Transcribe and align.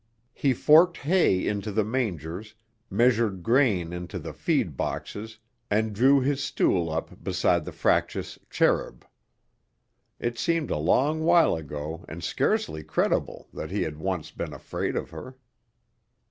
He 0.33 0.55
forked 0.55 0.97
hay 0.97 1.45
into 1.47 1.71
the 1.71 1.83
mangers, 1.83 2.55
measured 2.89 3.43
grain 3.43 3.93
into 3.93 4.17
the 4.17 4.33
feed 4.33 4.75
boxes 4.75 5.37
and 5.69 5.93
drew 5.93 6.19
his 6.21 6.43
stool 6.43 6.89
up 6.89 7.23
beside 7.23 7.65
the 7.65 7.71
fractious 7.71 8.39
Cherub. 8.49 9.05
It 10.19 10.39
seemed 10.39 10.71
a 10.71 10.77
long 10.77 11.19
while 11.19 11.55
ago 11.55 12.03
and 12.09 12.23
scarcely 12.23 12.81
credible 12.83 13.47
that 13.53 13.69
he 13.69 13.83
had 13.83 13.99
once 13.99 14.31
been 14.31 14.53
afraid 14.53 14.95
of 14.95 15.11
her. 15.11 15.37